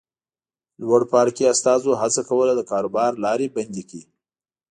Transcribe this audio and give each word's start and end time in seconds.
لوړپاړکي 0.85 1.43
استازو 1.53 1.91
هڅه 2.01 2.21
کوله 2.29 2.53
د 2.55 2.61
کاروبار 2.71 3.11
لارې 3.25 3.47
بندې 3.55 3.83
کړي. 3.89 4.03